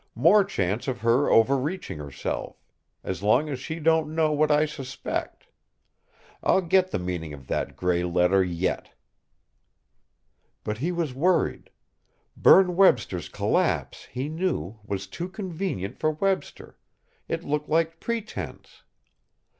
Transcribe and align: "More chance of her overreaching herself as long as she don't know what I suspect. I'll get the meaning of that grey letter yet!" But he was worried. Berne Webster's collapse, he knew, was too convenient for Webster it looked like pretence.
"More 0.15 0.43
chance 0.43 0.87
of 0.87 1.01
her 1.01 1.29
overreaching 1.29 1.99
herself 1.99 2.55
as 3.03 3.21
long 3.21 3.49
as 3.49 3.59
she 3.59 3.79
don't 3.79 4.15
know 4.15 4.31
what 4.31 4.49
I 4.49 4.65
suspect. 4.65 5.45
I'll 6.41 6.63
get 6.63 6.89
the 6.89 6.97
meaning 6.97 7.33
of 7.35 7.45
that 7.45 7.75
grey 7.75 8.03
letter 8.03 8.43
yet!" 8.43 8.95
But 10.63 10.79
he 10.79 10.91
was 10.91 11.13
worried. 11.13 11.69
Berne 12.35 12.75
Webster's 12.75 13.29
collapse, 13.29 14.05
he 14.05 14.27
knew, 14.27 14.79
was 14.83 15.05
too 15.05 15.29
convenient 15.29 15.99
for 15.99 16.09
Webster 16.09 16.79
it 17.27 17.43
looked 17.43 17.69
like 17.69 17.99
pretence. 17.99 18.81